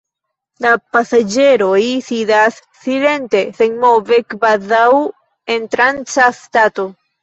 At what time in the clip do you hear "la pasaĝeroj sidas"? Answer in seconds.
0.65-2.59